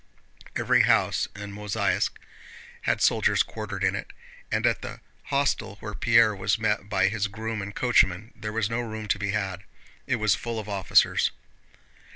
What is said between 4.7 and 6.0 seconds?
the hostel where